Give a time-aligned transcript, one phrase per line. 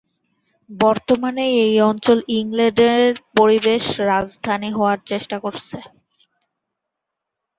[0.69, 5.77] বর্তমানে এই অঞ্চল ইংল্যান্ডের পরিবেশ রাজধানী হওয়ার চেষ্টা করছে।